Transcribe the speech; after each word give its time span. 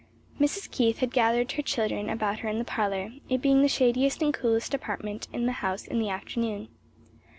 Mrs. 0.39 0.71
Keith 0.71 0.97
had 0.97 1.13
gathered 1.13 1.51
her 1.51 1.61
children 1.61 2.09
about 2.09 2.39
her 2.39 2.49
in 2.49 2.57
the 2.57 2.65
parlor, 2.65 3.13
it 3.29 3.39
being 3.39 3.61
the 3.61 3.67
shadiest 3.67 4.23
and 4.23 4.33
coolest 4.33 4.73
apartment 4.73 5.27
in 5.31 5.45
the 5.45 5.51
house 5.61 5.85
in 5.85 5.99
the 5.99 6.09
afternoon. 6.09 6.69